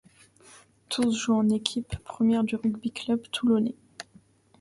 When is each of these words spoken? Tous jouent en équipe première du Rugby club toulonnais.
Tous 0.89 1.11
jouent 1.11 1.35
en 1.35 1.49
équipe 1.51 1.95
première 1.99 2.43
du 2.43 2.55
Rugby 2.55 2.89
club 2.91 3.21
toulonnais. 3.29 3.75